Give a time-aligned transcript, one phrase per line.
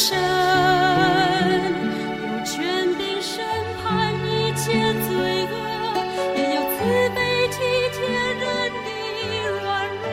[0.00, 0.16] 神，
[2.22, 3.44] 有权柄审
[3.82, 5.56] 判一切罪恶，
[6.36, 6.76] 也有慈
[7.16, 7.58] 悲体
[7.92, 8.88] 贴人的
[9.60, 10.06] 软弱。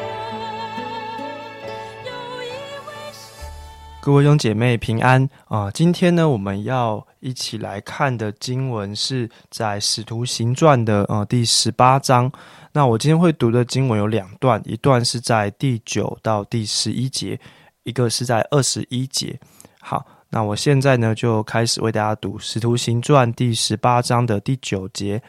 [4.02, 12.32] 各位兄姐妹平安啊、今天呢，我们要一起来看的经文是在《使徒行传》的呃第十八章。
[12.73, 17.40] 那我今天会读的经文有两段，一段是在第九到第十一节，
[17.84, 19.40] 一个是在二十一节。
[19.88, 25.22] 好，那我现在呢就开始为大家读《使徒行传》第十八章的第九节。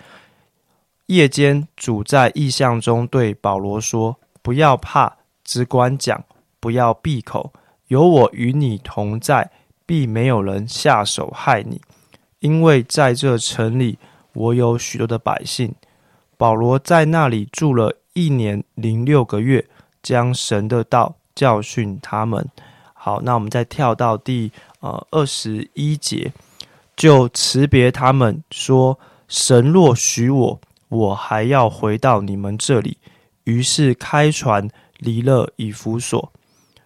[1.09, 5.13] 夜间，主在异象中对保罗说：“不要怕，
[5.45, 6.25] 只管讲，
[6.59, 7.53] 不要闭口。”
[7.89, 9.51] 有我与你同在，
[9.85, 11.79] 必没有人下手害你，
[12.39, 13.99] 因为在这城里
[14.33, 15.75] 我有许多的百姓。
[16.39, 19.69] 保罗在那里住了一年零六个月，
[20.03, 22.49] 将神的道教训他们。
[23.07, 26.33] 好，那我们再跳到第呃二十一节，
[26.97, 28.99] 就辞别他们说
[29.31, 32.99] ：“神若许我，我还要回到你们这里。”
[33.47, 34.69] 于是开船
[34.99, 36.33] 离了以弗所。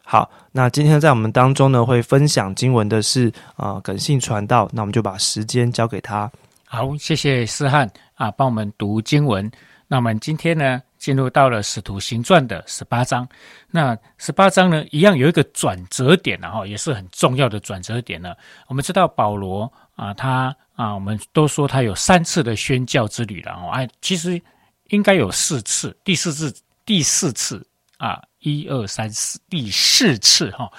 [0.02, 6.30] 好，那今天在我们当中呢，会分享经文的是啊、呃耿信传道，那我们就把时间交给他。
[6.66, 9.50] 好，谢谢思翰啊，帮我们读经文。
[9.88, 13.28] 那我们今天呢，进入到了《使徒行传》的十八章。
[13.70, 18.32] 那十八章呢，一样有一个转折点然后也是很重要的转折点呢。
[18.68, 24.40] 我们知道保罗啊，他啊，我们都说他有三次的宣教之旅了哦，哎，其实
[24.90, 26.54] 应该有四次，第四次，
[26.84, 27.66] 第四次
[27.96, 30.70] 啊，一二三四，第四次哈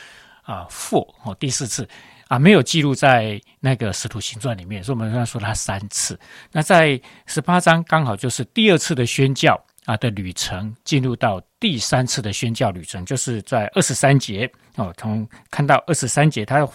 [0.43, 1.85] 啊，four 哦，第四次。
[2.27, 6.17] 啊，没有记录在那个《使徒行传》里面，所以我们要说他三次。
[6.53, 16.67] 那在十八章刚好就是第二次的宣教啊的旅程，进入到第三次的宣教旅程，就是在二十三节哦，从看到二十三节，他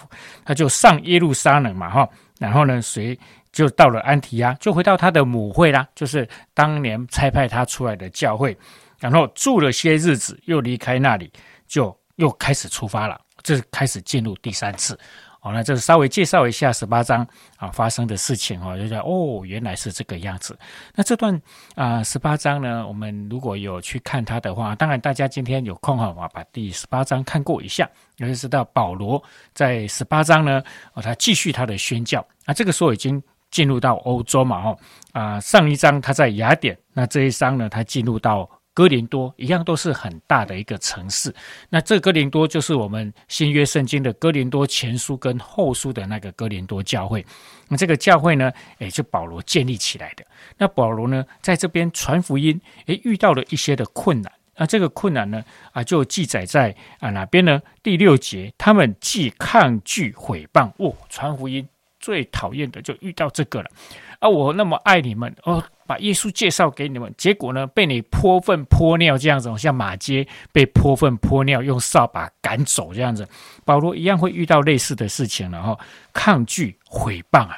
[0.44, 2.09] 他就上耶路撒冷嘛哈，
[2.39, 3.19] 然后呢，随
[3.53, 8.56] 就到了安提亚，就回到他的母会啦，就是当年差派他出来的教会，
[8.99, 11.33] 然后住了些日子，又离开那里，
[11.67, 14.99] 就又开始出发了，这开始进入第三次。
[15.46, 17.24] 好，那这是稍微介绍一下十八章
[17.56, 20.58] 啊发生的事情哦，就是哦原来是这个样子。
[20.92, 21.40] 那这段
[21.76, 29.22] 啊十八章呢，我们如果有去看它的话，当然大家今天有空哈，我把第十八章看过一下，你就知道保罗
[29.54, 30.60] 在十八章呢，
[30.94, 34.76] 哦他继续他的宣教啊，这个时候已经进入到欧洲嘛，哈
[35.12, 38.50] 啊上一章他在雅典，那这一章呢他进入到。
[38.76, 41.34] 哥林多一样都是很大的一个城市，
[41.70, 47.25] 那这哥林多就是我们新约圣经的哥林多前书跟后书的那个哥林多教会。
[47.69, 50.22] 那这个教会呢，诶，就保罗建立起来的。
[50.59, 54.31] 那保罗呢，在这边传福音，诶，遇到了一些的困难。
[54.59, 57.62] 那这个困难呢，啊，就记载在啊哪边呢？
[57.82, 61.66] 第六节，他们既抗拒毁谤，哦，传福音
[61.98, 63.70] 最讨厌的就遇到这个了。
[64.19, 73.26] 啊，我那么爱你们哦，把耶稣介绍给你们，结果呢，被你泼粪泼尿这样子，像马街被泼粪泼尿，用扫把赶走这样子。
[73.64, 75.78] 保罗一样会遇到类似的事情，然后
[76.12, 77.56] 抗拒毁谤啊。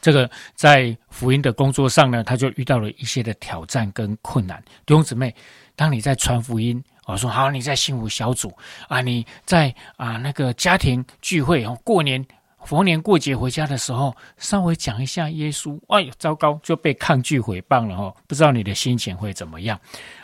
[0.00, 4.62] 这个在福音的工作上呢，他就遇到了一些的挑战跟困难。
[4.84, 5.34] 弟兄姊妹，
[5.74, 8.56] 当你在传福音，我说好，你在幸福小组
[8.88, 12.24] 啊，你在啊那个家庭聚会哦，过年。
[12.66, 18.14] 逢年过节回家的时候，稍微讲一下耶稣，哎呦，糟糕，就被抗拒毁谤了哦！
[18.26, 19.78] 不知道你的心情会怎么样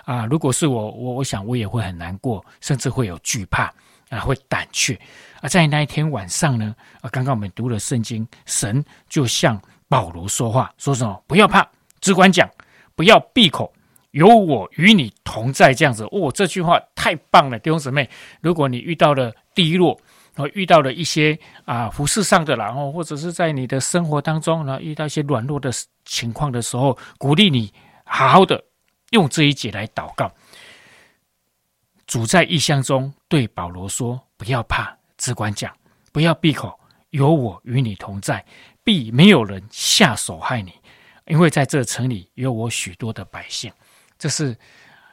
[0.04, 0.26] 啊？
[0.26, 3.72] 如果是我，我我想我也会很难过，甚至会有惧怕
[4.10, 4.98] 啊，会胆怯
[5.40, 5.48] 啊。
[5.48, 11.22] 在那一天晚上呢，啊，刚刚我们读了圣经，神就向保罗说话，说什么？
[11.28, 11.64] 不要怕，
[12.00, 12.50] 只管讲，
[12.96, 13.72] 不要闭口，
[14.10, 15.72] 有我与你同在。
[15.72, 18.10] 这样子，哦，这句话太棒了，弟兄姊妹，
[18.40, 19.96] 如果你遇到了低落，
[20.34, 25.70] 然后遇到了一些啊服饰上的，然后或者是在你的生活当中，呢遇到一些软弱的
[26.04, 27.72] 情况的时候，鼓励你
[28.04, 28.64] 好好的
[29.10, 30.32] 用这一节来祷告。
[32.06, 35.74] 主在异象中对保罗说：“不要怕，只管讲，
[36.12, 36.78] 不要闭口，
[37.10, 38.44] 有我与你同在，
[38.84, 40.72] 必没有人下手害你，
[41.26, 43.72] 因为在这城里有我许多的百姓。”
[44.18, 44.56] 这是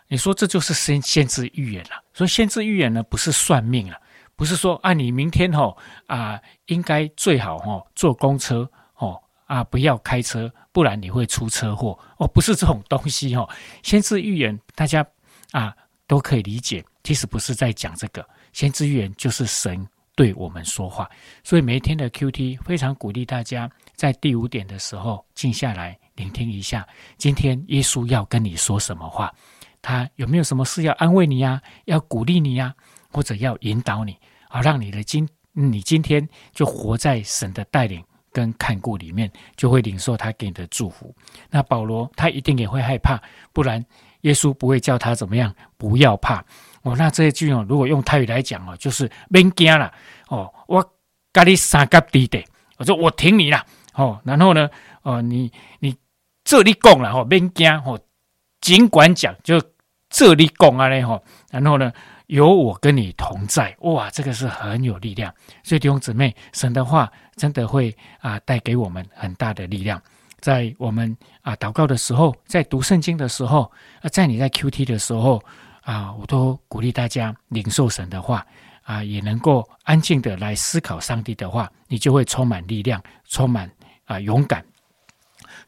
[0.07, 2.04] 你说这就是先先知预言了。
[2.13, 3.98] 所以先知预言呢，不是算命了。
[4.39, 5.77] 不是说啊，你明天吼
[6.07, 12.25] 啊，应该最好吼坐公车吼啊，不要开车，不然你会出车祸哦。
[12.25, 13.50] 不是这种东西吼，
[13.83, 15.06] 先知预言大家
[15.51, 15.75] 啊
[16.07, 18.25] 都可以理解，其实不是在讲这个。
[18.53, 21.09] 先知预言就是神对我们说话。
[21.44, 26.88] 所以每一天的 Q T 非常鼓励大家在第五点的时候静下来聆听一下，
[27.18, 29.35] 今天耶稣要跟你说什么话，
[29.81, 32.74] 他有没有什么事要安慰你呀，要鼓励你呀，
[33.11, 34.17] 或者要引导你，
[34.50, 38.03] 好让你的今你今天就活在神的带领。
[38.31, 41.13] 跟看顾里面，就会领受他给你的祝福。
[41.50, 43.19] 那保罗他一定也会害怕，
[43.51, 43.83] 不然
[44.21, 46.45] 耶稣不会叫他怎么样，不要怕
[46.83, 46.95] 哦。
[46.95, 49.91] 那这一句哦，如果用泰语来讲哦，就是免惊了
[50.27, 50.94] 哦，我
[51.33, 52.45] 跟你三甲地的，
[52.77, 53.65] 我说我挺你了
[53.95, 54.21] 哦。
[54.23, 54.69] 然后呢，
[55.01, 55.95] 哦，你你
[56.44, 58.00] 这里讲了哦，免惊哦，
[58.61, 59.59] 尽管讲就
[60.07, 61.23] 这里讲啊嘞吼。
[61.50, 61.91] 然后呢？
[62.29, 65.33] 有我跟你同在，哇，这个是很有力量。
[65.63, 69.99] 所以弟兄姊妹，神的话真的会啊带给我们很大的力量。
[70.39, 73.63] 在我们啊祷告的时候，在读圣经的时候，
[74.01, 75.41] 啊，在你在 Q T 的时候
[75.81, 78.45] 啊，我都鼓励大家领受神的话
[78.83, 83.67] 啊，也能够安静的来思考上帝的话，你就会充满力量，充满
[84.05, 84.63] 啊勇敢，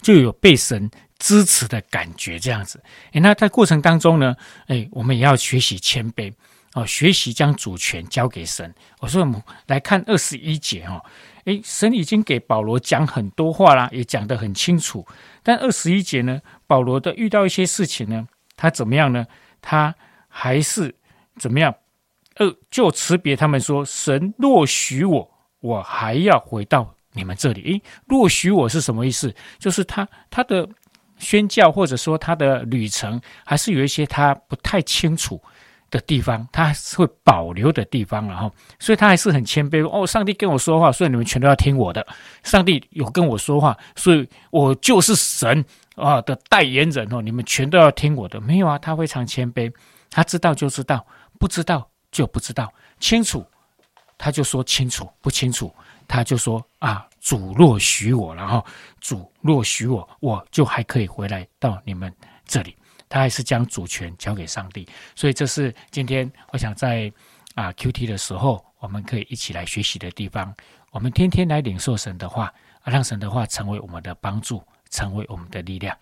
[0.04, 0.90] 就有被神。
[1.24, 2.84] 支持的感觉，这样子。
[3.12, 4.36] 诶，那在过程当中呢，
[4.70, 6.34] 诶，我们也要学习谦卑
[6.74, 8.74] 哦，学习将主权交给神。
[9.00, 11.04] 我说，我们来看二十一节哦，
[11.46, 15.06] 诶，神已经给保罗讲很多话啦，也讲得很清楚。
[15.44, 19.26] 但二十一节呢，保罗的遇到一些事情呢，他怎么样呢？
[19.62, 19.94] 他
[20.28, 20.96] 还是
[21.38, 21.76] 怎么样？
[22.36, 29.34] 呃，就辞别他们说：“神若许我，我还要回到你们这里。”诶，若许我是什么意思？
[29.60, 30.68] 就是他他的。
[31.20, 35.40] 宣教或者说他的旅程，还是有一些他不太清楚
[35.92, 39.88] 的地方，他是会保留的地方，然后，所以他还是很谦卑。
[39.88, 42.04] 哦，上帝跟我说话，所以你们全都要听我的。
[42.42, 45.64] 上帝有跟我说话，所以我就是神
[45.96, 48.42] 啊的代言人哦，你们全都要听我的。
[48.42, 49.72] 没有啊，他非常谦卑，
[50.10, 51.06] 他知道就知道，
[51.38, 53.46] 不知道就不知道，清楚
[54.18, 55.72] 他就说清楚，不清楚
[56.08, 57.06] 他就说啊。
[57.22, 58.66] 主若许我，然后
[59.00, 62.12] 主若许我，我就还可以回来到你们
[62.48, 62.76] 这里。
[63.12, 67.12] 他还是将主权交给上帝，所以这是今天我想在
[67.56, 70.56] 啊 Q T 的时候，我们可以一起来学习的地方。
[70.92, 72.54] 我们天天来领受神的话，
[72.86, 75.96] 让神的话成为我们的帮助，成为我们的力量。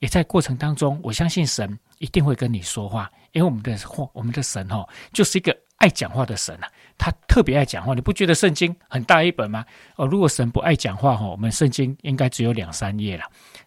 [0.00, 5.56] 也在过程当中，我相信神一定会跟你说话，因为我们的话，我们的神哦，就是一个。
[5.78, 7.92] 爱讲话的神啊，他特别爱讲话。
[7.92, 9.62] 你不觉得圣经很大一本吗？
[9.96, 13.24] 哦，如果神不爱讲话哈，我们圣经应该只有两三页了。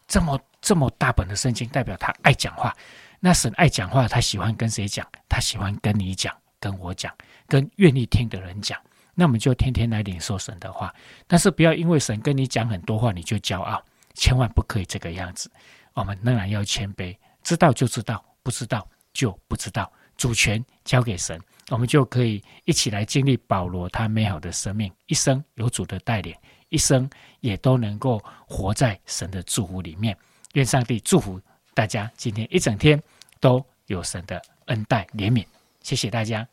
[0.08, 2.76] 这么这么大本的圣经，代表他爱讲话。
[3.20, 5.06] 那神爱讲话，他喜欢跟谁讲？
[5.28, 7.14] 他喜欢跟你讲，跟我讲，
[7.48, 8.80] 跟愿意听的人讲。
[9.14, 10.94] 那我们就天天来领受神的话，
[11.28, 13.84] 但是不要因为神跟你讲很多话，你就骄傲，
[14.14, 15.52] 千万不可以这个样子。
[15.94, 21.38] 我们仍然要谦卑，知道就知道，不知道就不知道，主权交给神。
[21.70, 26.34] 我们就可以一起来经历保罗他美好的生命，一生有主的带领，
[26.70, 27.10] 一生
[27.42, 30.18] 也都能够活在神的祝福里面。
[30.54, 31.40] 愿上帝祝福
[31.74, 33.02] 大家，今天一整天
[33.40, 35.46] 都有神的恩待怜悯。
[35.82, 36.48] 谢谢大家。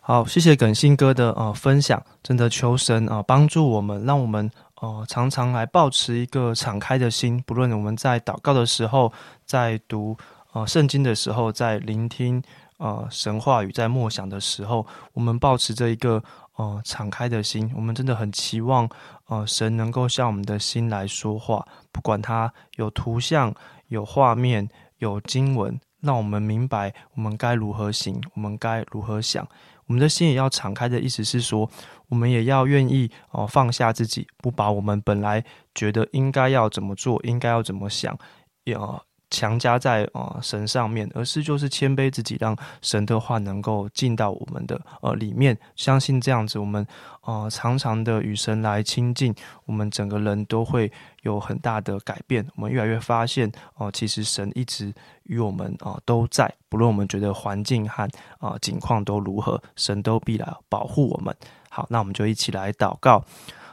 [0.00, 9.12] 好，谢谢耿信哥的呃分享，真的求神啊帮助我们，让我们呃常常来保持一个敞开的心，不论我们在祷告的时候，
[9.44, 10.16] 在读
[10.52, 12.42] 呃圣经的时候，在聆听。
[12.80, 16.22] 呃，神话语在默想的时候，我们保持着一个
[16.56, 18.88] 呃敞开的心，我们真的很期望
[19.26, 23.54] 呃神能够向我们的心来说话，不管它有图像、
[23.88, 29.46] 有画面、有经文，让我们明白我们该如何行，我们该如何想。
[29.84, 31.70] 我们的心也要敞开的意思是说，
[32.08, 35.44] 我们也要愿意哦放下自己，不把我们本来
[35.74, 38.18] 觉得应该要怎么做、应该要怎么想，
[38.64, 39.04] 要。
[39.30, 45.56] 强加在啊神上面，而是就是谦卑自己，让神的话能够进到我们的呃里面。
[45.76, 46.86] 相信这样子，我们
[47.20, 49.34] 啊常常的与神来亲近，
[49.64, 50.90] 我们整个人都会
[51.22, 52.44] 有很大的改变。
[52.56, 54.92] 我们越来越发现哦，其实神一直
[55.24, 58.08] 与我们啊都在，不论我们觉得环境和
[58.38, 61.34] 啊境况都如何，神都必来保护我们。
[61.68, 63.24] 好，那我们就一起来祷告。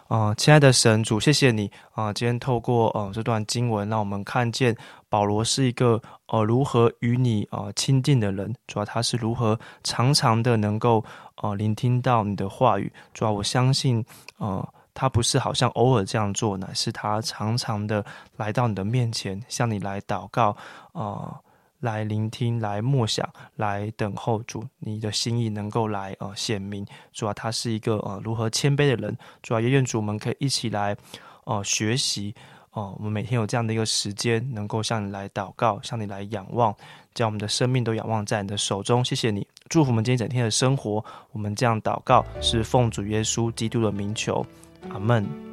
[0.08, 2.14] 啊，亲爱的神主，谢谢你啊！
[2.14, 4.76] 今天透过呃这段经文，让我们看见
[5.10, 8.56] 保罗是一个呃如何与你啊亲近的人。
[8.68, 11.04] 主要他是如何常常的能够
[11.42, 12.92] 呃聆听到你的话语。
[13.14, 14.04] 主要我相信
[14.38, 18.06] 呃他不是好像偶尔这样做，乃是他常常的
[18.38, 20.56] 来到你的面前，向你来祷告
[20.94, 21.36] 啊。
[21.80, 26.86] 来聆听，来默想，来等候主，你的心意能够来呃显明。
[27.14, 29.16] 主要他是一个呃如何谦卑的人。
[29.44, 30.96] 主要也愿主们可以一起来
[31.46, 32.34] 呃学习
[32.72, 36.76] 哦，我们每天有这样的一个时间，能够向你来祷告，向你来仰望，
[37.14, 39.04] 将我们的生命都仰望在你的手中。
[39.04, 41.04] 谢谢你，祝福我们今天整天的生活。
[41.32, 44.46] 我们这样祷告，是奉主耶稣基督的名求，
[44.90, 45.47] 阿门。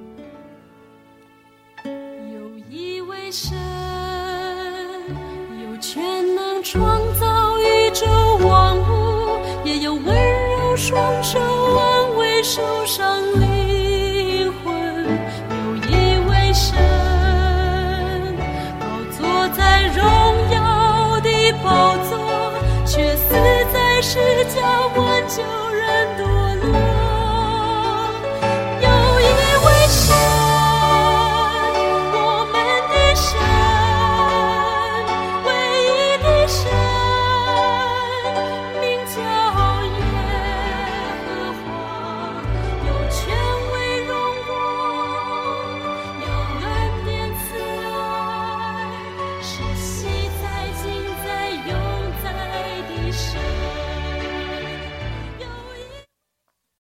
[6.75, 8.05] 创造宇宙
[8.45, 10.05] 万物，也有温
[10.59, 14.75] 柔双手安慰受伤灵魂。
[15.51, 16.77] 有一位神，
[18.81, 18.85] 高
[19.17, 20.05] 坐在荣
[20.51, 22.19] 耀的宝座，
[22.85, 23.37] 却死
[23.73, 24.61] 在世界
[24.97, 25.45] 挽救